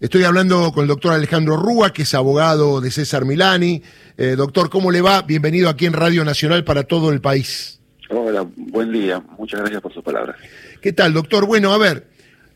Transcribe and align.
Estoy 0.00 0.22
hablando 0.22 0.70
con 0.70 0.82
el 0.82 0.88
doctor 0.88 1.12
Alejandro 1.12 1.56
Rúa, 1.56 1.92
que 1.92 2.02
es 2.02 2.14
abogado 2.14 2.80
de 2.80 2.92
César 2.92 3.24
Milani. 3.24 3.82
Eh, 4.16 4.36
doctor, 4.36 4.70
¿cómo 4.70 4.92
le 4.92 5.00
va? 5.00 5.22
Bienvenido 5.22 5.68
aquí 5.68 5.86
en 5.86 5.92
Radio 5.92 6.24
Nacional 6.24 6.62
para 6.62 6.84
todo 6.84 7.10
el 7.12 7.20
país. 7.20 7.80
Hola, 8.08 8.46
buen 8.56 8.92
día. 8.92 9.20
Muchas 9.36 9.58
gracias 9.58 9.82
por 9.82 9.92
sus 9.92 10.04
palabras. 10.04 10.36
¿Qué 10.80 10.92
tal, 10.92 11.14
doctor? 11.14 11.46
Bueno, 11.46 11.72
a 11.72 11.78
ver, 11.78 12.06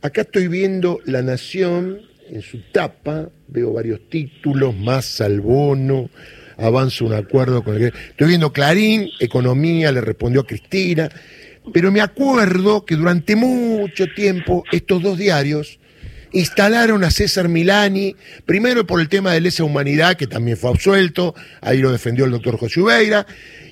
acá 0.03 0.21
estoy 0.21 0.47
viendo 0.47 1.01
La 1.05 1.21
Nación 1.23 2.03
en 2.31 2.43
su 2.43 2.61
tapa, 2.71 3.29
veo 3.49 3.73
varios 3.73 4.09
títulos, 4.09 4.77
más 4.77 5.21
al 5.21 5.41
bono, 5.41 6.11
avanza 6.59 7.05
un 7.05 7.15
acuerdo 7.15 7.65
con 7.65 7.75
el 7.75 7.91
que... 7.91 7.99
Estoy 8.11 8.29
viendo 8.29 8.53
Clarín, 8.53 9.09
Economía, 9.19 9.91
le 9.91 10.01
respondió 10.01 10.43
a 10.43 10.47
Cristina, 10.47 11.11
pero 11.73 11.91
me 11.91 12.03
acuerdo 12.03 12.85
que 12.85 12.95
durante 12.95 13.35
mucho 13.35 14.07
tiempo 14.15 14.63
estos 14.71 15.03
dos 15.03 15.19
diarios 15.19 15.81
instalaron 16.33 17.05
a 17.05 17.11
César 17.11 17.49
Milani, 17.49 18.17
primero 18.47 18.87
por 18.87 19.01
el 19.01 19.09
tema 19.09 19.33
de 19.33 19.41
lesa 19.41 19.65
humanidad, 19.65 20.17
que 20.17 20.27
también 20.27 20.57
fue 20.57 20.71
absuelto, 20.71 21.35
ahí 21.61 21.79
lo 21.79 21.93
defendió 21.93 22.25
el 22.25 22.31
doctor 22.31 22.59
José 22.59 22.81
Ubeira, 22.81 23.27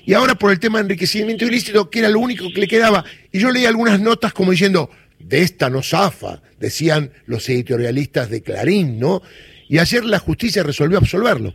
y 0.05 0.13
ahora 0.13 0.35
por 0.35 0.51
el 0.51 0.59
tema 0.59 0.79
de 0.79 0.83
enriquecimiento 0.83 1.45
ilícito, 1.45 1.89
que 1.89 1.99
era 1.99 2.09
lo 2.09 2.19
único 2.19 2.45
que 2.53 2.61
le 2.61 2.67
quedaba. 2.67 3.03
Y 3.31 3.39
yo 3.39 3.51
leí 3.51 3.65
algunas 3.65 3.99
notas 3.99 4.33
como 4.33 4.51
diciendo, 4.51 4.89
de 5.19 5.41
esta 5.41 5.69
no 5.69 5.81
zafa, 5.83 6.41
decían 6.59 7.11
los 7.25 7.47
editorialistas 7.49 8.29
de 8.29 8.41
Clarín, 8.41 8.99
¿no? 8.99 9.21
Y 9.67 9.77
ayer 9.77 10.03
la 10.03 10.19
justicia 10.19 10.63
resolvió 10.63 10.97
absolverlo. 10.97 11.53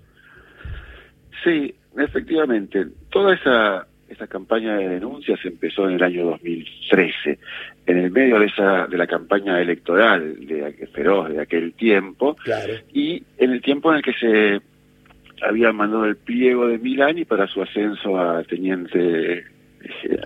Sí, 1.45 1.75
efectivamente. 1.99 2.87
Toda 3.11 3.35
esa 3.35 3.87
esa 4.09 4.27
campaña 4.27 4.77
de 4.77 4.89
denuncias 4.89 5.39
empezó 5.45 5.89
en 5.89 5.97
el 5.97 6.03
año 6.03 6.27
2013, 6.27 7.39
en 7.87 7.99
el 7.99 8.11
medio 8.11 8.39
de 8.39 8.47
esa 8.47 8.87
de 8.87 8.97
la 8.97 9.07
campaña 9.07 9.61
electoral 9.61 10.47
de 10.47 10.89
feroz 10.93 11.31
de 11.31 11.41
aquel 11.41 11.73
tiempo, 11.75 12.37
y 12.93 13.23
en 13.39 13.51
el 13.51 13.63
tiempo 13.63 13.91
en 13.91 13.99
el 13.99 14.03
que 14.03 14.13
se 14.13 14.61
había 15.43 15.73
mandado 15.73 16.05
el 16.05 16.17
pliego 16.17 16.69
de 16.69 16.79
Milani 16.79 17.25
para 17.25 17.47
su 17.47 17.63
ascenso 17.63 18.19
a 18.19 18.43
teniente 18.45 19.45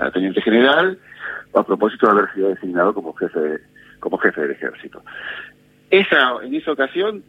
a 0.01 0.11
teniente 0.11 0.41
general, 0.41 0.98
a 1.55 1.62
propósito 1.64 2.06
de 2.06 2.12
haber 2.12 2.34
sido 2.34 2.48
designado 2.51 2.95
como 2.95 3.12
jefe 3.14 3.58
como 3.98 4.17
jefe 4.19 4.41
del 4.42 4.53
ejército. 4.53 5.03
Esa 5.91 6.34
en 6.42 6.55
esa 6.55 6.73
ocasión 6.73 7.23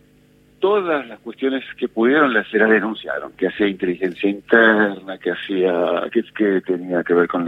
todas 0.62 1.06
las 1.08 1.20
cuestiones 1.20 1.66
que 1.76 1.90
pudieron 1.90 2.34
las, 2.34 2.52
la 2.54 2.68
denunciaron, 2.68 3.34
que 3.34 3.48
hacía 3.48 3.68
inteligencia 3.68 4.30
interna, 4.30 5.18
que 5.18 5.32
hacía, 5.32 6.04
que, 6.14 6.24
que 6.34 6.62
tenía 6.62 7.04
que 7.04 7.14
ver 7.14 7.28
con, 7.28 7.46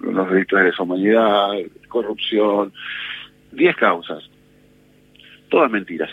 los 0.00 0.30
delitos 0.30 0.58
de 0.58 0.64
deshumanidad, 0.64 1.50
corrupción, 1.88 2.72
diez 3.52 3.76
causas, 3.76 4.28
todas 5.48 5.70
mentiras, 5.70 6.10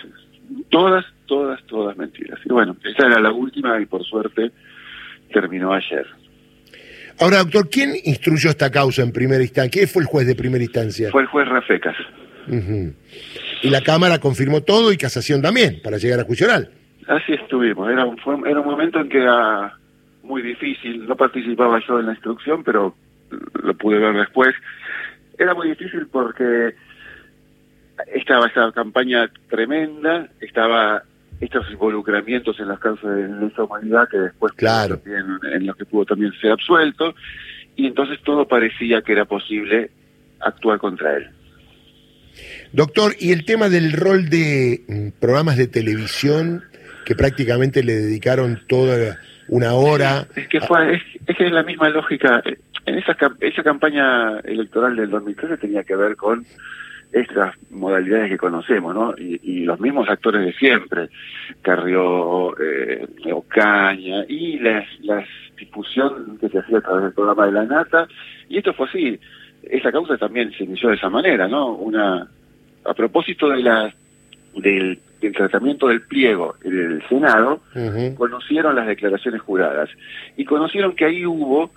todas, 0.70 1.06
todas, 1.26 1.64
todas 1.66 1.98
mentiras. 1.98 2.40
Y 2.46 2.50
bueno, 2.50 2.76
esa 2.84 3.08
era 3.08 3.20
la 3.20 3.32
última 3.32 3.82
y 3.82 3.86
por 3.86 4.04
suerte 4.04 4.52
terminó 5.34 5.74
ayer. 5.74 6.06
Ahora, 7.20 7.38
doctor, 7.40 7.70
¿quién 7.70 7.94
instruyó 8.04 8.50
esta 8.50 8.70
causa 8.70 9.04
en 9.04 9.12
primera 9.12 9.42
instancia? 9.42 9.72
¿Quién 9.72 9.88
fue 9.88 10.02
el 10.02 10.08
juez 10.08 10.28
de 10.28 10.36
primera 10.36 10.64
instancia? 10.64 11.10
Fue 11.12 11.22
el 11.22 11.28
juez 11.28 11.48
Rafecas. 11.48 11.96
Y 13.62 13.70
la 13.70 13.82
Cámara 13.82 14.20
confirmó 14.20 14.62
todo 14.62 14.92
y 14.92 14.98
casación 14.98 15.42
también, 15.42 15.82
para 15.84 15.98
llegar 15.98 16.20
a 16.20 16.24
juicio 16.24 16.48
Así 17.08 17.34
estuvimos. 17.34 17.90
Era 17.90 18.06
un, 18.06 18.48
era 18.48 18.60
un 18.60 18.66
momento 18.66 19.00
en 19.00 19.10
que 19.10 19.20
era 19.20 19.74
muy 20.24 20.42
difícil. 20.42 21.08
No 21.08 21.16
participaba 21.16 21.80
yo 21.88 22.00
en 22.00 22.08
la 22.08 22.14
instrucción, 22.14 22.64
pero 22.64 22.96
lo 23.64 23.74
pude 23.76 24.00
ver 24.00 24.16
después. 24.16 24.56
Era 25.38 25.54
muy 25.54 25.70
difícil 25.70 26.08
porque 26.12 26.76
estaba 28.14 28.48
esa 28.48 28.72
campaña 28.72 29.30
tremenda, 29.50 30.28
estaba 30.40 31.04
estos 31.40 31.70
involucramientos 31.72 32.60
en 32.60 32.68
las 32.68 32.80
causas 32.80 33.16
de 33.16 33.28
lesa 33.28 33.64
humanidad 33.64 34.08
que 34.10 34.18
después 34.18 34.54
claro. 34.54 35.02
en, 35.06 35.54
en 35.54 35.66
los 35.66 35.76
que 35.76 35.86
pudo 35.86 36.06
también 36.06 36.32
ser 36.40 36.52
absuelto 36.52 37.16
y 37.76 37.88
entonces 37.88 38.20
todo 38.24 38.48
parecía 38.48 39.02
que 39.02 39.14
era 39.14 39.26
posible 39.26 39.90
actuar 40.40 40.78
contra 40.78 41.18
él. 41.18 41.30
Doctor, 42.74 43.14
y 43.20 43.32
el 43.34 43.44
tema 43.46 43.68
del 43.68 43.92
rol 43.92 44.30
de 44.30 44.82
mm, 44.88 45.20
programas 45.20 45.58
de 45.58 45.68
televisión 45.68 46.64
que 47.06 47.16
prácticamente 47.16 47.84
le 47.84 47.94
dedicaron 47.94 48.62
toda 48.68 49.20
una 49.50 49.74
hora. 49.74 50.28
Es 50.36 50.48
que 50.48 50.62
fue, 50.62 50.96
es, 50.96 51.36
que 51.36 51.46
es 51.46 51.52
la 51.52 51.64
misma 51.64 51.90
lógica. 51.90 52.42
En 52.86 52.98
esa, 52.98 53.18
esa 53.42 53.64
campaña 53.64 54.40
electoral 54.40 54.96
del 54.96 55.10
2013 55.10 55.58
tenía 55.58 55.84
que 55.84 55.96
ver 55.96 56.16
con 56.16 56.46
estas 57.12 57.56
modalidades 57.70 58.30
que 58.30 58.38
conocemos, 58.38 58.96
¿no? 58.96 59.14
Y, 59.18 59.66
los 59.66 59.80
mismos 59.80 60.08
actores 60.10 60.46
de 60.46 60.54
siempre, 60.54 61.10
Carrió, 61.62 62.58
eh, 62.58 63.06
Ocaña, 63.34 64.24
y 64.30 64.60
la 64.60 64.86
difusión 65.58 66.38
que 66.40 66.48
se 66.48 66.60
hacía 66.60 66.78
a 66.78 66.82
través 66.82 67.04
del 67.04 67.14
programa 67.14 67.46
de 67.46 67.52
la 67.52 67.66
Nata, 67.66 68.08
y 68.48 68.58
esto 68.58 68.74
fue 68.74 68.88
así. 68.88 69.20
Esa 69.64 69.92
causa 69.92 70.18
también 70.18 70.52
se 70.54 70.64
inició 70.64 70.90
de 70.90 70.96
esa 70.96 71.10
manera, 71.10 71.48
¿no? 71.48 71.74
Una 71.76 72.28
a 72.86 72.94
propósito 72.94 73.50
de 73.50 73.62
la 73.62 73.94
del, 74.56 75.00
tratamiento 75.34 75.88
del 75.88 76.02
pliego 76.02 76.56
en 76.64 76.78
el 76.78 77.08
Senado, 77.08 77.62
conocieron 78.18 78.76
las 78.76 78.88
declaraciones 78.88 79.42
juradas 79.42 79.90
y 80.36 80.46
conocieron 80.46 80.96
que 80.96 81.06
ahí 81.06 81.26
hubo 81.26 81.72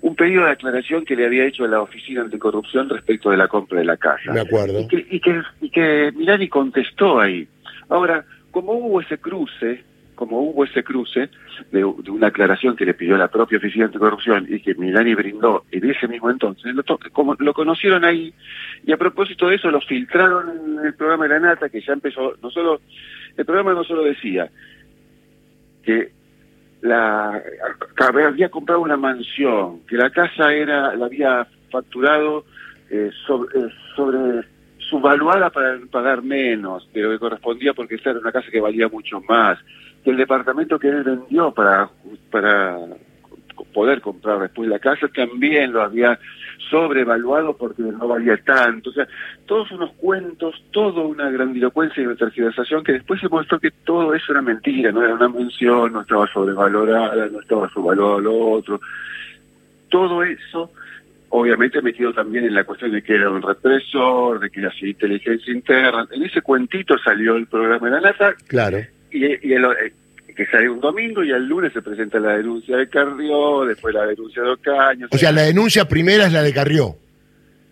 un 0.00 0.14
pedido 0.14 0.44
de 0.44 0.52
aclaración 0.52 1.04
que 1.04 1.16
le 1.16 1.26
había 1.26 1.46
hecho 1.46 1.66
la 1.66 1.80
Oficina 1.80 2.22
Anticorrupción 2.22 2.88
respecto 2.88 3.30
de 3.30 3.36
la 3.36 3.48
compra 3.48 3.78
de 3.78 3.84
la 3.84 3.96
casa. 3.96 4.32
De 4.32 4.40
acuerdo. 4.40 4.80
Y 4.80 4.88
que, 4.88 5.06
y 5.10 5.20
que, 5.20 5.42
y 5.60 5.70
que 5.70 6.12
Milani 6.14 6.48
contestó 6.48 7.20
ahí. 7.20 7.48
Ahora, 7.88 8.24
como 8.50 8.72
hubo 8.72 9.00
ese 9.00 9.18
cruce, 9.18 9.82
como 10.18 10.40
hubo 10.40 10.64
ese 10.64 10.82
cruce 10.82 11.30
de, 11.70 11.84
una 11.84 12.26
aclaración 12.26 12.74
que 12.74 12.84
le 12.84 12.94
pidió 12.94 13.16
la 13.16 13.28
propia 13.28 13.58
Oficina 13.58 13.84
Anticorrupción 13.84 14.46
y 14.48 14.60
que 14.60 14.74
Milani 14.74 15.14
brindó 15.14 15.62
en 15.70 15.88
ese 15.88 16.08
mismo 16.08 16.28
entonces, 16.28 16.74
lo, 16.74 16.82
como 17.12 17.36
lo 17.38 17.54
conocieron 17.54 18.04
ahí, 18.04 18.34
y 18.84 18.90
a 18.90 18.96
propósito 18.96 19.46
de 19.46 19.54
eso 19.54 19.70
lo 19.70 19.80
filtraron 19.80 20.78
en 20.80 20.86
el 20.86 20.94
programa 20.94 21.28
de 21.28 21.34
la 21.34 21.38
Nata, 21.38 21.68
que 21.68 21.80
ya 21.80 21.92
empezó, 21.92 22.34
no 22.42 22.50
solo, 22.50 22.80
el 23.36 23.44
programa 23.44 23.74
no 23.74 23.84
solo 23.84 24.02
decía 24.02 24.50
que 25.84 26.10
la 26.80 27.40
había 27.96 28.48
comprado 28.48 28.80
una 28.80 28.96
mansión, 28.96 29.86
que 29.86 29.96
la 29.96 30.10
casa 30.10 30.52
era, 30.52 30.96
la 30.96 31.06
había 31.06 31.46
facturado 31.70 32.44
eh, 32.90 33.10
sobre, 33.24 33.56
eh, 33.56 34.42
subvaluada 34.90 35.50
para 35.50 35.78
pagar 35.90 36.22
menos 36.22 36.88
de 36.92 37.02
lo 37.02 37.10
que 37.10 37.18
correspondía 37.20 37.72
porque 37.72 37.96
esa 37.96 38.10
era 38.10 38.18
una 38.18 38.32
casa 38.32 38.50
que 38.50 38.60
valía 38.60 38.88
mucho 38.88 39.20
más, 39.20 39.58
que 40.04 40.10
el 40.10 40.16
departamento 40.16 40.78
que 40.78 40.88
él 40.88 41.02
vendió 41.02 41.52
para, 41.52 41.88
para 42.30 42.78
poder 43.72 44.00
comprar 44.00 44.40
después 44.40 44.68
la 44.68 44.78
casa 44.78 45.08
también 45.08 45.72
lo 45.72 45.82
había 45.82 46.18
sobrevaluado 46.70 47.56
porque 47.56 47.82
no 47.82 48.06
valía 48.06 48.36
tanto. 48.38 48.90
O 48.90 48.92
sea, 48.92 49.06
todos 49.46 49.70
unos 49.72 49.92
cuentos, 49.94 50.62
toda 50.70 51.02
una 51.02 51.30
grandilocuencia 51.30 52.02
y 52.02 52.06
una 52.06 52.16
tergiversación 52.16 52.84
que 52.84 52.92
después 52.92 53.20
se 53.20 53.28
mostró 53.28 53.58
que 53.58 53.70
todo 53.70 54.14
eso 54.14 54.32
era 54.32 54.42
mentira, 54.42 54.92
no 54.92 55.02
era 55.02 55.14
una 55.14 55.28
mención, 55.28 55.92
no 55.92 56.02
estaba 56.02 56.26
sobrevalorada, 56.32 57.26
no 57.26 57.40
estaba 57.40 57.68
subvaluado 57.70 58.20
lo 58.20 58.50
otro. 58.50 58.80
Todo 59.88 60.22
eso 60.22 60.70
obviamente 61.30 61.82
metido 61.82 62.12
también 62.12 62.44
en 62.44 62.54
la 62.54 62.64
cuestión 62.64 62.92
de 62.92 63.02
que 63.02 63.14
era 63.14 63.30
un 63.30 63.42
represor, 63.42 64.40
de 64.40 64.50
que 64.50 64.60
era 64.60 64.72
inteligencia 64.80 65.52
interna. 65.52 66.06
En 66.10 66.22
ese 66.22 66.40
cuentito 66.42 66.96
salió 66.98 67.36
el 67.36 67.46
programa 67.46 67.88
de 67.88 68.00
la 68.00 68.10
NASA. 68.10 68.34
Claro. 68.46 68.78
Y, 69.10 69.48
y 69.48 69.52
el, 69.52 69.64
eh, 69.64 69.92
que 70.38 70.46
sale 70.46 70.68
un 70.68 70.80
domingo 70.80 71.24
y 71.24 71.32
el 71.32 71.46
lunes 71.46 71.72
se 71.72 71.82
presenta 71.82 72.20
la 72.20 72.36
denuncia 72.36 72.76
de 72.76 72.88
Carrió, 72.88 73.64
después 73.64 73.92
la 73.92 74.06
denuncia 74.06 74.40
de 74.40 74.50
Ocaño. 74.50 75.08
O 75.10 75.18
sea, 75.18 75.32
la 75.32 75.42
denuncia 75.42 75.88
primera 75.88 76.26
es 76.26 76.32
la 76.32 76.42
de 76.42 76.52
Carrió. 76.54 76.96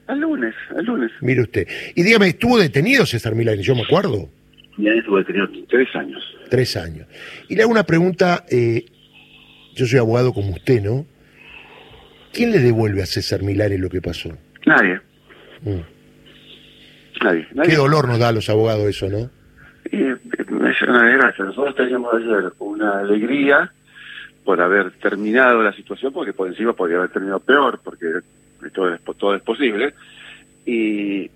Al 0.09 0.19
lunes, 0.19 0.53
al 0.77 0.85
lunes. 0.85 1.13
Mire 1.21 1.43
usted. 1.43 1.69
Y 1.95 2.03
dígame, 2.03 2.27
¿estuvo 2.27 2.59
detenido 2.59 3.07
César 3.07 3.37
Milani? 3.37 3.63
Yo 3.63 3.77
me 3.77 3.83
acuerdo. 3.83 4.29
Ya 4.79 4.91
estuvo 4.91 5.19
detenido 5.19 5.49
tres 5.69 5.89
años. 5.95 6.23
Tres 6.51 6.77
años. 6.77 7.07
Y 7.49 7.55
le 7.55 7.63
hago 7.63 7.71
una 7.71 7.85
pregunta, 7.85 8.45
eh, 8.51 8.85
yo 9.77 9.87
soy 9.87 10.01
abogado 10.01 10.33
como 10.33 10.51
usted, 10.51 10.83
¿no? 10.83 11.07
¿Quién 12.33 12.51
le 12.51 12.59
devuelve 12.59 13.01
a 13.01 13.07
César 13.07 13.43
Milani 13.43 13.79
lo 13.79 13.89
que 13.89 14.03
pasó? 14.03 14.37
Nadie. 14.67 15.01
Mm. 15.63 15.81
Nadie, 17.25 17.47
Qué 17.65 17.77
dolor 17.77 18.09
nos 18.09 18.19
da 18.19 18.29
a 18.29 18.33
los 18.33 18.51
abogados 18.51 18.89
eso, 18.89 19.09
¿no? 19.09 19.31
Y 19.91 20.03
es 20.03 20.83
una 20.83 21.05
desgracia. 21.05 21.45
Nosotros 21.45 21.75
teníamos 21.75 22.15
ayer 22.15 22.53
una 22.59 23.01
alegría 23.01 23.73
por 24.45 24.61
haber 24.61 24.93
terminado 24.93 25.63
la 25.63 25.73
situación, 25.73 26.13
porque 26.13 26.33
por 26.33 26.49
encima 26.49 26.73
podría 26.73 26.99
haber 26.99 27.11
terminado 27.11 27.41
peor, 27.41 27.81
porque 27.83 28.07
todo 28.73 28.95
es, 28.95 29.01
todo 29.19 29.35
es 29.35 29.43
posible. 29.43 29.95
Y 30.65 31.31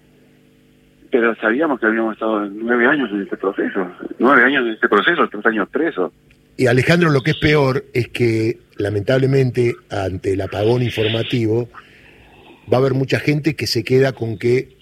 pero 1.11 1.35
sabíamos 1.37 1.81
que 1.81 1.87
habíamos 1.87 2.15
estado 2.15 2.47
nueve 2.47 2.87
años 2.87 3.11
en 3.11 3.23
este 3.23 3.37
proceso, 3.37 3.91
nueve 4.19 4.45
años 4.45 4.65
en 4.65 4.75
este 4.75 4.89
proceso, 4.89 5.29
tres 5.29 5.45
años 5.47 5.69
presos. 5.69 6.13
Y 6.57 6.67
Alejandro, 6.67 7.11
lo 7.11 7.23
que 7.23 7.33
es 7.33 7.37
peor 7.39 7.85
es 7.93 8.09
que 8.09 8.59
lamentablemente 8.77 9.75
ante 9.91 10.35
el 10.35 10.41
apagón 10.41 10.83
informativo 10.83 11.69
va 12.73 12.77
a 12.77 12.81
haber 12.81 12.95
mucha 12.95 13.19
gente 13.19 13.57
que 13.57 13.67
se 13.67 13.83
queda 13.83 14.13
con 14.13 14.39
que, 14.39 14.77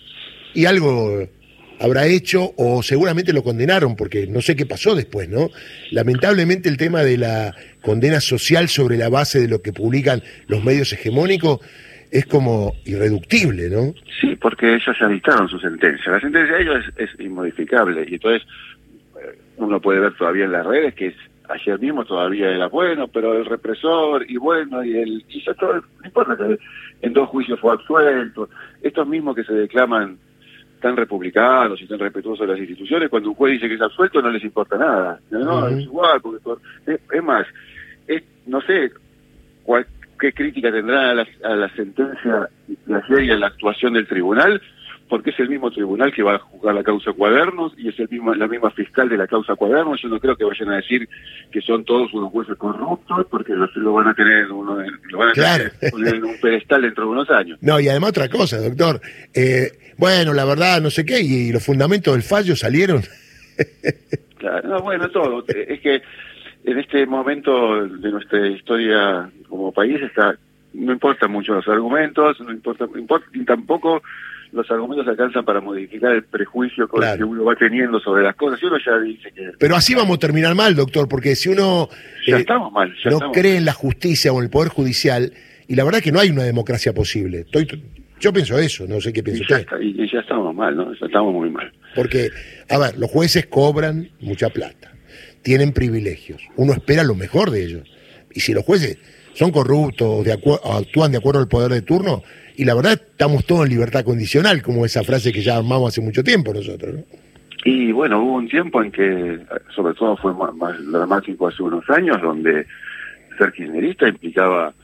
y 0.55 0.67
algo 0.67 1.27
habrá 1.81 2.07
hecho 2.07 2.53
o 2.57 2.83
seguramente 2.83 3.33
lo 3.33 3.43
condenaron, 3.43 3.97
porque 3.97 4.27
no 4.27 4.41
sé 4.41 4.57
qué 4.57 4.67
pasó 4.67 4.95
después, 4.95 5.29
¿no? 5.29 5.49
Lamentablemente 5.91 6.69
el 6.69 6.77
tema 6.77 7.03
de 7.03 7.19
la 7.19 7.55
condena 7.83 8.21
social 8.21 8.69
sobre 8.69 8.97
la 8.97 9.09
base 9.09 9.41
de 9.41 9.49
lo 9.49 9.63
que 9.63 9.73
publican 9.73 10.23
los 10.47 10.65
medios 10.65 10.93
hegemónicos 10.93 11.61
es 12.11 12.27
como 12.27 12.75
irreductible, 12.85 13.69
¿no? 13.71 13.95
Sí, 14.21 14.37
porque 14.37 14.75
ellos 14.75 14.97
ya 14.99 15.09
dictaron 15.09 15.49
su 15.49 15.59
sentencia. 15.59 16.13
La 16.13 16.21
sentencia 16.21 16.57
de 16.57 16.63
ellos 16.63 16.85
es, 16.97 17.11
inmodificable 17.21 18.07
y 18.09 18.15
entonces 18.15 18.47
eh, 19.23 19.39
uno 19.59 19.81
puede 19.81 20.01
ver 20.01 20.15
todavía 20.15 20.47
en 20.47 20.53
las 20.53 20.67
redes 20.67 20.95
que 20.95 21.09
es, 21.09 21.15
ayer 21.49 21.79
mismo 21.79 22.05
todavía 22.05 22.51
era 22.51 22.67
bueno, 22.69 23.09
pero 23.09 23.35
el 23.35 23.45
represor 23.45 24.25
y 24.29 24.37
bueno, 24.37 24.85
y 24.85 24.97
el 24.99 25.25
y 25.29 25.43
ya 25.45 25.55
todo, 25.55 25.75
no 25.75 26.05
importa 26.05 26.37
que 26.37 26.59
en 27.03 27.13
dos 27.13 27.29
juicios 27.29 27.61
fue 27.61 27.73
absuelto. 27.73 28.49
Estos 28.83 29.07
mismos 29.07 29.37
que 29.37 29.45
se 29.45 29.53
declaman 29.53 30.19
tan 30.81 30.97
republicanos 30.97 31.81
y 31.81 31.87
tan 31.87 31.99
respetuosos 31.99 32.47
de 32.47 32.53
las 32.53 32.59
instituciones, 32.59 33.09
cuando 33.09 33.31
un 33.31 33.35
juez 33.35 33.55
dice 33.55 33.69
que 33.69 33.75
es 33.75 33.81
absuelto 33.81 34.23
no 34.23 34.31
les 34.31 34.45
importa 34.45 34.77
nada. 34.77 35.21
No, 35.31 35.69
es 35.69 35.81
igual, 35.81 36.21
porque 36.21 36.39
es, 36.87 37.01
es 37.13 37.23
más, 37.23 37.47
es, 38.07 38.23
no 38.47 38.61
sé 38.63 38.91
cuál, 39.63 39.87
qué 40.19 40.33
crítica 40.33 40.71
tendrá 40.71 41.11
a 41.11 41.15
la, 41.15 41.27
a 41.45 41.57
la 41.57 41.69
sentencia 41.75 42.49
de 42.67 42.95
ayer 42.95 43.25
y 43.25 43.31
a 43.31 43.37
la 43.37 43.49
actuación 43.49 43.95
del 43.95 44.07
tribunal, 44.07 44.61
porque 45.09 45.31
es 45.31 45.41
el 45.41 45.49
mismo 45.49 45.71
tribunal 45.71 46.13
que 46.13 46.23
va 46.23 46.35
a 46.35 46.39
juzgar 46.39 46.75
la 46.75 46.83
causa 46.83 47.13
Cuadernos 47.13 47.73
y 47.79 47.89
es 47.89 47.99
el 47.99 48.09
mismo, 48.09 48.35
la 48.35 48.47
misma 48.47 48.71
fiscal 48.71 49.09
de 49.09 49.17
la 49.17 49.27
causa 49.27 49.55
Cuadernos. 49.57 50.01
Yo 50.03 50.09
no 50.09 50.21
creo 50.21 50.37
que 50.37 50.45
vayan 50.45 50.71
a 50.71 50.77
decir 50.77 51.09
que 51.51 51.61
son 51.63 51.85
todos 51.85 52.13
unos 52.13 52.31
jueces 52.31 52.57
corruptos, 52.57 53.27
porque 53.31 53.55
lo, 53.55 53.69
lo 53.77 53.93
van 53.95 54.09
a 54.09 54.15
tener 54.15 54.51
uno, 54.53 54.77
lo 55.11 55.19
van 55.19 55.29
a 55.31 55.33
Claro. 55.33 55.65
tener 55.81 56.15
en 56.17 56.25
un 56.25 56.41
pedestal 56.41 56.83
dentro 56.83 57.05
de 57.05 57.11
unos 57.11 57.31
años. 57.31 57.59
No, 57.63 57.81
y 57.81 57.89
además 57.89 58.11
otra 58.11 58.29
cosa, 58.29 58.59
doctor. 58.61 59.01
Eh, 59.35 59.73
bueno, 59.97 60.33
la 60.35 60.45
verdad, 60.45 60.81
no 60.81 60.91
sé 60.91 61.05
qué, 61.05 61.21
y 61.21 61.51
los 61.53 61.65
fundamentos 61.65 62.13
del 62.15 62.23
fallo 62.23 62.55
salieron. 62.57 63.03
Claro, 64.39 64.69
no, 64.69 64.83
bueno, 64.83 65.09
todo. 65.11 65.45
Es 65.49 65.81
que 65.81 66.01
en 66.65 66.79
este 66.79 67.05
momento 67.07 67.87
de 67.89 68.11
nuestra 68.13 68.47
historia 68.47 69.29
como 69.49 69.73
país 69.73 70.01
está 70.01 70.37
no 70.75 70.93
importan 70.93 71.33
mucho 71.33 71.55
los 71.55 71.67
argumentos, 71.67 72.39
no 72.41 72.53
importa, 72.53 72.87
importa 72.97 73.27
y 73.35 73.45
tampoco 73.45 74.01
los 74.53 74.71
argumentos 74.71 75.07
alcanzan 75.09 75.45
para 75.45 75.61
modificar 75.61 76.13
el 76.13 76.25
prejuicio 76.25 76.89
con 76.89 77.01
Claro. 77.01 77.13
el 77.15 77.19
que 77.19 77.25
uno 77.25 77.45
va 77.45 77.55
teniendo 77.57 78.01
sobre 78.01 78.23
las 78.23 78.35
cosas. 78.37 78.61
Y 78.63 78.67
uno 78.67 78.77
ya 78.85 78.99
dice 78.99 79.31
que 79.35 79.51
Pero 79.59 79.77
así 79.77 79.95
vamos 79.95 80.17
a 80.17 80.21
terminar 80.21 80.55
mal, 80.55 80.75
doctor, 80.75 81.09
porque 81.09 81.37
si 81.37 81.49
uno 81.51 81.89
ya 82.27 82.37
eh, 82.37 82.41
estamos 82.41 82.73
mal. 82.73 82.89
Ya 83.05 83.11
no 83.11 83.17
estamos 83.17 83.37
cree 83.37 83.57
en 83.57 83.65
la 83.65 83.73
justicia 83.73 84.33
o 84.33 84.39
en 84.39 84.45
el 84.45 84.51
poder 84.51 84.69
judicial, 84.71 85.33
y 85.67 85.75
la 85.75 85.85
verdad 85.85 86.01
que 86.01 86.13
no 86.13 86.21
hay 86.21 86.31
una 86.31 86.45
democracia 86.45 86.93
posible. 86.95 87.41
Estoy, 87.41 87.67
yo 88.21 88.33
pienso 88.33 88.59
eso, 88.59 88.87
no 88.89 89.01
sé 89.01 89.13
qué 89.13 89.23
piensa 89.23 89.41
y 89.41 89.43
usted. 89.43 89.59
está- 89.61 89.83
y- 89.83 89.95
y 90.03 90.11
ya 90.11 90.21
estamos 90.21 90.55
mal, 90.55 90.75
¿no? 90.77 90.93
Ya 90.95 91.07
estamos 91.07 91.33
muy 91.35 91.51
mal. 91.51 91.71
Porque, 91.95 92.31
a 92.71 92.79
ver, 92.79 92.99
los 92.99 93.11
jueces 93.11 93.47
cobran 93.47 94.09
mucha 94.21 94.49
plata, 94.49 94.93
tienen 95.43 95.73
privilegios, 95.73 96.41
uno 96.57 96.73
espera 96.73 97.03
lo 97.05 97.15
mejor 97.15 97.51
de 97.51 97.65
ellos. 97.65 97.89
Y 98.33 98.41
si 98.41 98.53
los 98.55 98.65
jueces 98.65 98.99
son 99.35 99.51
corruptos, 99.53 100.25
de 100.25 100.33
actúan 100.33 101.13
de 101.13 101.19
acuerdo 101.19 101.41
al 101.41 101.49
poder 101.49 101.71
de 101.73 101.83
turno, 101.83 102.23
y 102.59 102.65
la 102.65 102.75
verdad 102.75 102.95
estamos 102.95 103.47
todos 103.47 103.67
en 103.67 103.71
libertad 103.71 104.05
condicional, 104.05 104.61
como 104.63 104.85
esa 104.85 105.05
frase 105.05 105.33
que 105.33 105.41
ya 105.41 105.57
armamos 105.57 105.93
hace 105.93 106.01
mucho 106.01 106.25
tiempo 106.25 106.53
nosotros. 106.53 106.93
¿no? 106.93 107.03
Y 107.65 107.93
bueno, 107.93 108.21
hubo 108.21 108.35
un 108.35 108.49
tiempo 108.49 108.83
en 108.83 108.91
que, 108.91 109.39
sobre 109.77 109.95
todo 109.95 110.17
fue 110.17 110.35
más, 110.35 110.53
más 110.57 110.75
dramático 110.91 111.47
hace 111.47 111.63
unos 111.63 111.89
años, 111.89 112.21
donde 112.21 112.67
ser 113.39 113.53
kirchnerista 113.53 114.09
implicaba 114.09 114.75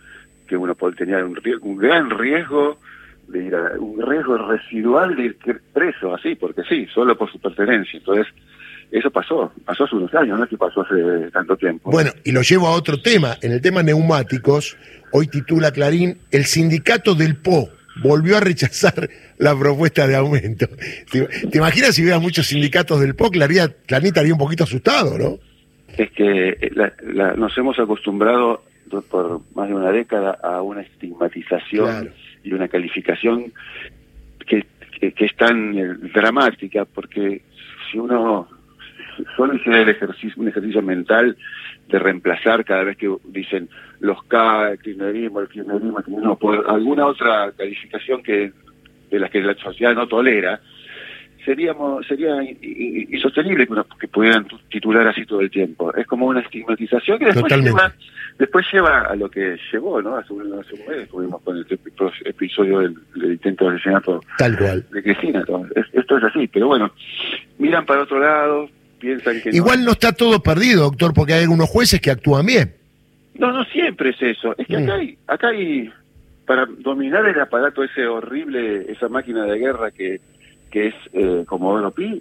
que 0.46 0.56
uno 0.56 0.76
tenía 0.96 1.24
un, 1.24 1.36
un 1.62 1.76
gran 1.76 2.10
riesgo 2.10 2.78
de 3.26 3.44
ir 3.44 3.54
a, 3.56 3.72
un 3.76 4.00
riesgo 4.00 4.38
residual 4.38 5.16
de 5.16 5.24
ir 5.24 5.36
preso, 5.72 6.14
así, 6.14 6.36
porque 6.36 6.62
sí, 6.68 6.86
solo 6.94 7.18
por 7.18 7.32
su 7.32 7.40
pertenencia. 7.40 7.98
Entonces, 7.98 8.28
eso 8.98 9.10
pasó, 9.10 9.52
pasó 9.64 9.84
hace 9.84 9.96
unos 9.96 10.14
años, 10.14 10.38
no 10.38 10.44
es 10.44 10.50
que 10.50 10.56
pasó 10.56 10.82
hace 10.82 11.30
tanto 11.32 11.56
tiempo. 11.56 11.90
Bueno, 11.90 12.10
y 12.24 12.32
lo 12.32 12.42
llevo 12.42 12.66
a 12.68 12.70
otro 12.72 13.00
tema. 13.00 13.36
En 13.42 13.52
el 13.52 13.60
tema 13.60 13.82
neumáticos, 13.82 14.76
hoy 15.12 15.26
titula 15.26 15.72
Clarín, 15.72 16.18
el 16.30 16.44
sindicato 16.44 17.14
del 17.14 17.36
PO 17.36 17.68
volvió 18.02 18.36
a 18.36 18.40
rechazar 18.40 19.08
la 19.38 19.56
propuesta 19.58 20.06
de 20.06 20.16
aumento. 20.16 20.66
¿Te, 21.10 21.26
te 21.48 21.58
imaginas 21.58 21.94
si 21.94 22.02
hubiera 22.02 22.18
muchos 22.18 22.46
sindicatos 22.46 23.00
del 23.00 23.14
PO? 23.14 23.30
Claría, 23.30 23.68
Clarín 23.86 24.08
estaría 24.08 24.32
un 24.32 24.38
poquito 24.38 24.64
asustado, 24.64 25.18
¿no? 25.18 25.38
es 25.96 26.10
que 26.10 26.48
eh, 26.60 26.70
la- 26.74 26.92
la- 27.02 27.34
nos 27.34 27.56
hemos 27.56 27.78
acostumbrado 27.78 28.64
do- 28.86 29.02
por 29.02 29.40
más 29.54 29.68
de 29.68 29.74
una 29.74 29.92
década 29.92 30.36
a 30.42 30.60
una 30.60 30.82
estigmatización 30.82 31.86
Claro. 31.86 32.10
y 32.42 32.52
una 32.52 32.66
calificación 32.68 33.52
que, 34.46 34.66
que, 35.00 35.12
que 35.12 35.24
es 35.24 35.36
tan 35.36 35.78
eh, 35.78 35.94
dramática, 36.12 36.84
porque 36.84 37.42
si 37.90 37.98
uno 37.98 38.48
solo 39.36 39.54
hiciera 39.54 39.80
el 39.82 39.88
ejercicio, 39.88 40.42
un 40.42 40.48
ejercicio 40.48 40.82
mental 40.82 41.36
de 41.88 41.98
reemplazar 41.98 42.64
cada 42.64 42.84
vez 42.84 42.96
que 42.96 43.12
dicen 43.24 43.68
los 44.00 44.22
K, 44.24 44.70
el 44.72 44.78
kirchnerismo, 44.80 45.40
el 45.40 45.48
kirchnerismo, 45.48 45.98
el 45.98 46.04
kirchnerismo, 46.04 46.38
por 46.38 46.64
alguna 46.70 47.06
otra 47.06 47.52
calificación 47.56 48.22
que 48.22 48.52
de 49.10 49.18
las 49.18 49.30
que 49.30 49.40
la 49.42 49.54
sociedad 49.54 49.94
no 49.94 50.08
tolera, 50.08 50.60
seríamos 51.44 52.06
sería 52.06 52.42
insostenible 52.42 53.66
que, 53.66 53.72
uno- 53.72 53.86
que 54.00 54.08
pudieran 54.08 54.46
tu- 54.46 54.58
titular 54.70 55.06
así 55.08 55.26
todo 55.26 55.40
el 55.40 55.50
tiempo. 55.50 55.94
Es 55.94 56.06
como 56.06 56.26
una 56.26 56.40
estigmatización 56.40 57.18
que 57.18 57.26
después 57.26 57.52
lleva, 57.62 57.92
después 58.38 58.66
lleva 58.72 59.00
a 59.02 59.14
lo 59.14 59.28
que 59.30 59.58
llegó, 59.70 60.00
¿no? 60.00 60.16
Hace 60.16 60.32
un, 60.32 60.42
hace 60.58 60.74
un 60.74 60.80
mes 60.88 61.02
estuvimos 61.04 61.42
con 61.42 61.56
el 61.58 61.66
epi- 61.66 62.12
episodio 62.24 62.78
del, 62.80 62.94
del 63.14 63.32
intento 63.32 63.68
de 63.68 63.74
asesinato 63.76 64.20
Tal 64.38 64.56
cual. 64.56 64.84
de 64.90 65.02
Cristina. 65.02 65.44
Es- 65.76 65.86
esto 65.92 66.16
es 66.18 66.24
así, 66.24 66.48
pero 66.48 66.66
bueno, 66.68 66.90
miran 67.58 67.84
para 67.84 68.02
otro 68.02 68.18
lado, 68.18 68.68
piensan 69.04 69.40
que 69.40 69.50
Igual 69.50 69.84
no 69.84 69.92
está 69.92 70.12
todo 70.12 70.42
perdido, 70.42 70.84
doctor, 70.84 71.12
porque 71.14 71.34
hay 71.34 71.42
algunos 71.42 71.68
jueces 71.68 72.00
que 72.00 72.10
actúan 72.10 72.46
bien. 72.46 72.74
No, 73.38 73.52
no 73.52 73.64
siempre 73.64 74.10
es 74.10 74.22
eso. 74.22 74.54
Es 74.56 74.66
que 74.66 74.78
Mm. 74.78 74.82
acá 74.84 74.94
hay, 74.94 75.18
acá 75.26 75.48
hay, 75.48 75.92
para 76.46 76.66
dominar 76.78 77.26
el 77.26 77.40
aparato 77.40 77.82
ese 77.82 78.06
horrible, 78.06 78.86
esa 78.90 79.08
máquina 79.08 79.44
de 79.44 79.58
guerra 79.58 79.90
que, 79.90 80.20
que 80.70 80.88
es 80.88 80.94
eh, 81.12 81.44
Comodoro 81.46 81.90
Pi, 81.90 82.20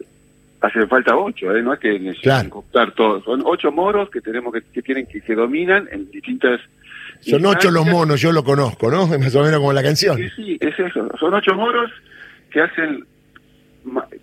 hacen 0.61 0.87
falta 0.87 1.15
ocho, 1.17 1.55
¿eh? 1.55 1.61
No 1.61 1.73
es 1.73 1.79
que 1.79 1.99
necesitan 1.99 2.49
Claro. 2.71 2.91
todos. 2.93 3.23
Son 3.25 3.41
ocho 3.45 3.71
moros 3.71 4.09
que 4.09 4.21
tenemos 4.21 4.53
que, 4.53 4.61
que 4.73 4.81
tienen 4.81 5.05
que, 5.07 5.21
que 5.21 5.35
dominan 5.35 5.87
en 5.91 6.09
distintas... 6.09 6.59
Son 7.21 7.45
ocho 7.45 7.69
los 7.71 7.85
monos, 7.85 8.19
yo 8.19 8.31
lo 8.31 8.43
conozco, 8.43 8.89
¿no? 8.91 9.03
Es 9.13 9.19
más 9.19 9.35
o 9.35 9.43
menos 9.43 9.59
como 9.59 9.71
la 9.73 9.83
canción. 9.83 10.17
Sí, 10.17 10.29
sí, 10.35 10.57
es 10.59 10.77
eso. 10.79 11.07
Son 11.19 11.33
ocho 11.33 11.53
moros 11.53 11.91
que 12.49 12.61
hacen... 12.61 13.05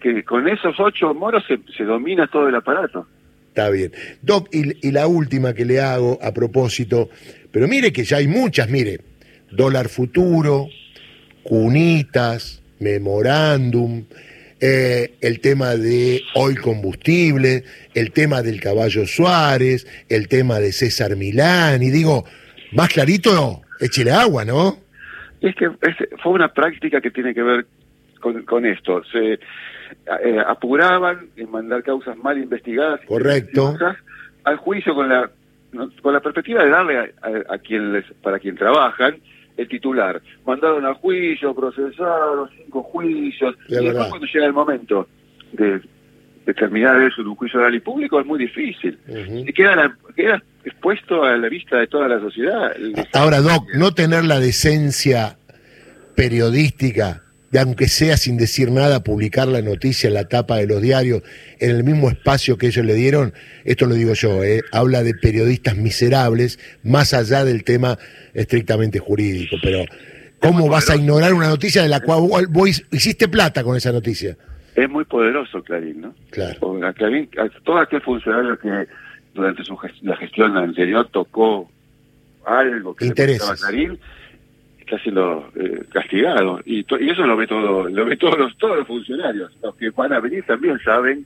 que 0.01 0.25
con 0.25 0.49
esos 0.49 0.79
ocho 0.79 1.12
moros 1.15 1.45
se, 1.47 1.59
se 1.77 1.85
domina 1.85 2.27
todo 2.29 2.49
el 2.49 2.55
aparato. 2.55 3.07
Está 3.49 3.69
bien. 3.71 3.93
Doc, 4.23 4.49
y, 4.53 4.87
y 4.87 4.93
la 4.93 5.07
última 5.07 5.52
que 5.55 5.64
le 5.64 5.81
hago 5.81 6.19
a 6.23 6.33
propósito, 6.33 7.11
pero 7.50 7.67
mire 7.69 7.93
que 7.93 8.05
ya 8.05 8.19
hay 8.19 8.29
muchas, 8.29 8.71
mire, 8.71 9.00
dólar 9.50 9.88
futuro, 9.88 10.69
cunitas, 11.43 12.62
memorándum, 12.79 14.05
eh, 14.61 15.14
el 15.21 15.40
tema 15.40 15.75
de 15.76 16.23
hoy 16.35 16.55
combustible, 16.55 17.64
el 17.95 18.12
tema 18.12 18.43
del 18.43 18.61
caballo 18.61 19.07
Suárez, 19.07 19.87
el 20.09 20.29
tema 20.29 20.61
de 20.61 20.73
César 20.73 21.17
Milán, 21.17 21.83
y 21.83 21.90
digo, 21.90 22.25
más 22.73 22.88
clarito, 22.90 23.62
échele 23.81 24.12
agua, 24.12 24.45
¿no? 24.45 24.79
Es 25.40 25.55
que 25.57 25.64
es- 25.64 26.09
fue 26.23 26.33
una 26.33 26.52
práctica 26.52 27.00
que 27.00 27.11
tiene 27.11 27.35
que 27.35 27.43
ver 27.43 27.67
con, 28.21 28.43
con 28.45 28.65
esto. 28.67 29.03
Se 29.11 29.35
eh, 29.35 30.39
apuraban 30.47 31.29
en 31.37 31.50
mandar 31.50 31.83
causas 31.83 32.17
mal 32.17 32.39
investigadas, 32.39 33.00
Correcto. 33.07 33.77
al 34.45 34.57
juicio 34.57 34.95
con 34.95 35.09
la 35.09 35.31
con 36.03 36.12
la 36.12 36.19
perspectiva 36.21 36.65
de 36.65 36.71
darle 36.71 36.99
a, 36.99 37.03
a- 37.23 37.55
a 37.55 37.59
quien 37.59 37.93
les, 37.93 38.05
para 38.23 38.39
quien 38.41 38.57
trabajan 38.57 39.17
el 39.57 39.69
titular. 39.69 40.21
Mandaron 40.45 40.85
al 40.85 40.95
juicio, 40.95 41.55
procesaron 41.55 42.49
cinco 42.57 42.83
juicios, 42.83 43.55
y 43.69 43.75
después 43.75 43.95
verdad. 43.95 44.09
cuando 44.09 44.27
llega 44.27 44.47
el 44.47 44.53
momento 44.53 45.07
de, 45.53 45.81
de 46.45 46.55
terminar 46.55 47.00
eso 47.03 47.21
en 47.21 47.29
un 47.29 47.37
juicio 47.37 47.61
oral 47.61 47.75
y 47.77 47.81
público 47.81 48.19
es 48.19 48.27
muy 48.27 48.39
difícil. 48.41 48.99
Y 49.47 49.53
queda, 49.53 49.77
la- 49.77 49.97
queda 50.17 50.43
expuesto 50.65 51.23
a 51.23 51.37
la 51.37 51.49
vista 51.49 51.77
de 51.79 51.87
toda 51.87 52.09
la 52.09 52.19
sociedad. 52.19 52.73
Ahora, 53.12 53.41
Doc, 53.41 53.65
no 53.75 53.93
tener 53.93 54.25
la 54.25 54.41
decencia 54.41 55.37
periodística 56.17 57.23
de, 57.50 57.59
aunque 57.59 57.88
sea 57.88 58.16
sin 58.16 58.37
decir 58.37 58.71
nada, 58.71 59.02
publicar 59.02 59.49
la 59.49 59.61
noticia 59.62 60.09
en 60.09 60.14
la 60.14 60.28
tapa 60.28 60.57
de 60.59 60.66
los 60.66 60.80
diarios 60.80 61.23
en 61.59 61.71
el 61.71 61.83
mismo 61.85 62.09
espacio 62.11 62.57
que 62.59 62.69
ellos 62.69 62.85
le 62.87 62.95
dieron, 62.95 63.33
esto 63.64 63.87
lo 63.87 63.95
digo 63.95 64.14
yo, 64.14 64.42
¿eh? 64.45 64.62
habla 64.73 65.02
de 65.02 65.14
periodistas 65.14 65.76
miserables, 65.76 66.59
más 66.85 67.12
allá 67.14 67.45
del 67.45 67.64
tema 67.64 67.99
estrictamente 68.35 68.99
jurídico. 69.00 69.57
Pero, 69.62 69.85
¿cómo 70.38 70.69
vas 70.69 70.88
a 70.90 70.97
ignorar 70.97 71.35
una 71.35 71.49
noticia 71.49 71.83
de 71.83 71.88
la 71.88 72.00
cual 72.00 72.21
vos, 72.28 72.42
vos 72.49 72.85
hiciste 72.92 73.26
plata 73.28 73.64
con 73.64 73.76
esa 73.76 73.90
noticia? 73.92 74.37
Es 74.76 74.88
muy 74.88 75.04
poderoso 75.04 75.62
Clarín, 75.64 76.00
¿no? 76.02 76.14
Claro. 76.30 76.85
A 76.85 76.92
Clarín, 76.92 77.28
a 77.37 77.49
todo 77.64 77.78
aquel 77.78 78.00
funcionario 78.02 78.57
que 78.59 78.87
durante 79.35 79.64
su 79.64 79.75
gest- 79.75 80.00
la 80.02 80.16
gestión 80.16 80.57
anterior 80.57 81.09
tocó 81.12 81.69
algo 82.47 82.95
que 82.95 83.04
le 83.04 83.09
Intereses. 83.09 83.40
gustaba 83.40 83.54
a 83.69 83.71
Clarín, 83.73 83.99
está 84.90 85.02
siendo 85.02 85.50
eh, 85.54 85.85
castigado. 85.92 86.61
Y, 86.64 86.80
y, 86.80 87.11
eso 87.11 87.23
lo 87.23 87.37
ve 87.37 87.47
todo 87.47 87.88
lo 87.88 88.04
ve 88.04 88.16
todos 88.16 88.38
los 88.38 88.56
todos 88.59 88.78
los 88.78 88.87
funcionarios. 88.87 89.52
Los 89.62 89.75
que 89.76 89.90
van 89.90 90.12
a 90.12 90.20
venir 90.20 90.44
también 90.44 90.78
saben 90.80 91.25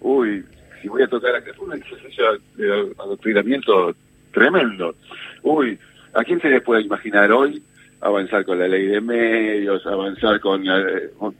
uy 0.00 0.44
si 0.80 0.88
voy 0.88 1.02
a 1.02 1.08
tocar 1.08 1.34
es 1.36 1.58
un 1.58 1.72
ejercicio 1.72 2.38
de 2.56 2.92
adoctrinamiento 2.98 3.94
tremendo. 4.32 4.94
Uy 5.42 5.78
a 6.14 6.24
quién 6.24 6.40
se 6.40 6.50
le 6.50 6.60
puede 6.60 6.82
imaginar 6.82 7.32
hoy 7.32 7.62
avanzar 8.00 8.44
con 8.44 8.58
la 8.58 8.68
ley 8.68 8.86
de 8.86 9.00
medios 9.00 9.86
avanzar 9.86 10.40
con, 10.40 10.64
eh, 10.66 11.10
con, 11.18 11.34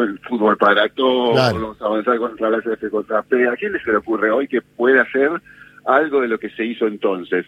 el 0.00 0.18
fútbol 0.20 0.56
para 0.56 0.88
todos 0.88 1.34
claro. 1.34 1.76
avanzar 1.80 2.16
contra 2.18 2.50
la 2.50 2.60
CF 2.60 2.88
contra 2.90 3.22
P 3.22 3.48
a 3.48 3.56
quién 3.56 3.72
se 3.84 3.90
le 3.90 3.98
ocurre 3.98 4.30
hoy 4.30 4.48
que 4.48 4.62
puede 4.62 5.00
hacer 5.00 5.30
algo 5.84 6.20
de 6.20 6.28
lo 6.28 6.38
que 6.38 6.50
se 6.50 6.64
hizo 6.64 6.86
entonces 6.86 7.44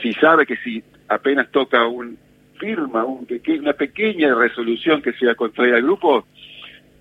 si 0.00 0.12
sabe 0.14 0.46
que 0.46 0.56
si 0.58 0.82
apenas 1.08 1.50
toca 1.50 1.86
un 1.86 2.16
firma 2.58 3.04
un 3.04 3.26
peque 3.26 3.58
una 3.58 3.72
pequeña 3.72 4.34
resolución 4.34 5.02
que 5.02 5.12
sea 5.14 5.34
contraria 5.34 5.76
al 5.76 5.82
grupo, 5.82 6.26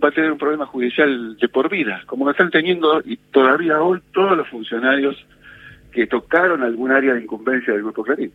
va 0.04 0.10
a 0.10 0.12
tener 0.12 0.32
un 0.32 0.38
problema 0.38 0.66
judicial 0.66 1.38
de 1.38 1.48
por 1.48 1.70
vida, 1.70 2.04
como 2.06 2.26
lo 2.26 2.32
están 2.32 2.52
teniendo 2.52 3.02
y 3.06 3.18
todavía 3.32 3.82
hoy 3.82 4.02
todos 4.14 4.38
los 4.38 4.48
funcionarios 4.50 5.16
que 5.96 6.08
tocaron 6.08 6.62
algún 6.62 6.92
área 6.92 7.14
de 7.14 7.22
incumbencia 7.22 7.72
del 7.72 7.84
Grupo 7.84 8.04
Clarín. 8.04 8.30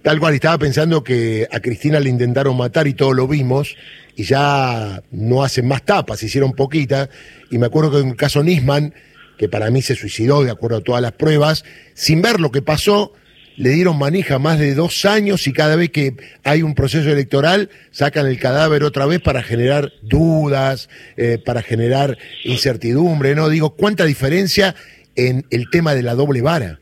Tal 0.00 0.20
cual, 0.20 0.34
estaba 0.34 0.56
pensando 0.58 1.02
que 1.02 1.44
a 1.50 1.58
Cristina 1.58 1.98
le 1.98 2.08
intentaron 2.08 2.56
matar 2.56 2.86
y 2.86 2.94
todos 2.94 3.16
lo 3.16 3.26
vimos, 3.26 3.76
y 4.14 4.22
ya 4.22 5.02
no 5.10 5.42
hacen 5.42 5.66
más 5.66 5.84
tapas, 5.84 6.22
hicieron 6.22 6.52
poquitas, 6.52 7.10
y 7.50 7.58
me 7.58 7.66
acuerdo 7.66 7.90
que 7.90 7.98
en 7.98 8.06
un 8.06 8.14
caso 8.14 8.44
Nisman, 8.44 8.94
que 9.36 9.48
para 9.48 9.70
mí 9.70 9.82
se 9.82 9.96
suicidó 9.96 10.44
de 10.44 10.52
acuerdo 10.52 10.76
a 10.76 10.82
todas 10.82 11.02
las 11.02 11.12
pruebas, 11.12 11.64
sin 11.94 12.22
ver 12.22 12.38
lo 12.38 12.52
que 12.52 12.62
pasó, 12.62 13.12
le 13.56 13.70
dieron 13.70 13.98
manija 13.98 14.38
más 14.38 14.58
de 14.58 14.74
dos 14.74 15.04
años 15.04 15.46
y 15.46 15.52
cada 15.52 15.76
vez 15.76 15.90
que 15.90 16.14
hay 16.44 16.62
un 16.62 16.74
proceso 16.74 17.10
electoral 17.10 17.68
sacan 17.90 18.26
el 18.26 18.38
cadáver 18.38 18.84
otra 18.84 19.06
vez 19.06 19.20
para 19.20 19.42
generar 19.42 19.92
dudas, 20.02 20.88
eh, 21.16 21.38
para 21.44 21.62
generar 21.62 22.16
incertidumbre, 22.44 23.34
¿no? 23.34 23.48
Digo, 23.48 23.76
¿cuánta 23.76 24.04
diferencia 24.04 24.74
en 25.16 25.44
el 25.50 25.68
tema 25.70 25.94
de 25.94 26.02
la 26.02 26.14
doble 26.14 26.42
vara? 26.42 26.78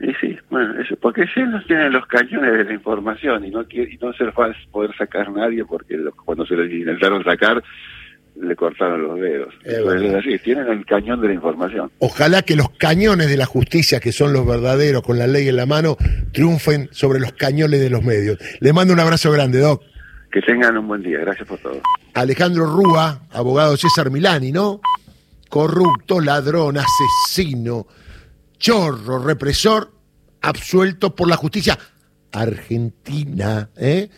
Y 0.00 0.12
sí, 0.20 0.36
bueno, 0.50 0.80
eso, 0.80 0.96
porque 0.96 1.22
ellos 1.22 1.64
tienen 1.66 1.92
los 1.92 2.06
cañones 2.06 2.52
de 2.52 2.64
la 2.64 2.72
información 2.74 3.44
y 3.44 3.50
no, 3.50 3.64
quiere, 3.64 3.92
y 3.92 3.96
no 3.96 4.12
se 4.12 4.24
los 4.24 4.34
va 4.34 4.46
a 4.46 4.70
poder 4.70 4.94
sacar 4.96 5.30
nadie 5.30 5.64
porque 5.64 5.98
cuando 6.24 6.46
se 6.46 6.54
los 6.54 6.70
intentaron 6.70 7.24
sacar 7.24 7.62
le 8.40 8.54
cortaron 8.54 9.02
los 9.02 9.18
dedos. 9.18 9.54
Es 9.64 10.14
así, 10.14 10.38
tienen 10.38 10.66
el 10.68 10.84
cañón 10.84 11.20
de 11.20 11.28
la 11.28 11.34
información. 11.34 11.90
Ojalá 11.98 12.42
que 12.42 12.56
los 12.56 12.70
cañones 12.70 13.28
de 13.28 13.36
la 13.36 13.46
justicia, 13.46 14.00
que 14.00 14.12
son 14.12 14.32
los 14.32 14.46
verdaderos, 14.46 15.02
con 15.02 15.18
la 15.18 15.26
ley 15.26 15.48
en 15.48 15.56
la 15.56 15.66
mano, 15.66 15.96
triunfen 16.32 16.88
sobre 16.92 17.20
los 17.20 17.32
cañones 17.32 17.80
de 17.80 17.90
los 17.90 18.02
medios. 18.02 18.38
Le 18.60 18.72
mando 18.72 18.92
un 18.92 19.00
abrazo 19.00 19.30
grande, 19.30 19.58
Doc. 19.60 19.82
Que 20.30 20.42
tengan 20.42 20.76
un 20.76 20.88
buen 20.88 21.02
día, 21.02 21.18
gracias 21.20 21.48
por 21.48 21.58
todo. 21.58 21.80
Alejandro 22.14 22.66
Rúa, 22.66 23.22
abogado 23.30 23.76
César 23.76 24.10
Milani, 24.10 24.52
¿no? 24.52 24.80
Corrupto, 25.48 26.20
ladrón, 26.20 26.76
asesino, 26.76 27.86
chorro, 28.58 29.22
represor, 29.22 29.92
absuelto 30.42 31.14
por 31.14 31.28
la 31.28 31.36
justicia 31.36 31.78
argentina, 32.32 33.70
¿eh? 33.76 34.08